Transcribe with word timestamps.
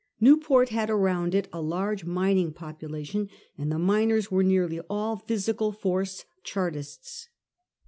Newport 0.19 0.69
had 0.69 0.89
around 0.89 1.35
it 1.35 1.47
a 1.53 1.61
large 1.61 2.05
mining 2.05 2.51
population, 2.53 3.29
and 3.55 3.71
the 3.71 3.77
miners 3.77 4.31
were 4.31 4.41
nearly 4.41 4.79
all 4.89 5.15
physical 5.17 5.71
force 5.71 6.25
Char 6.41 6.71
tists. 6.71 7.27